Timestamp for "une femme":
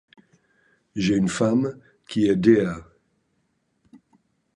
1.15-1.77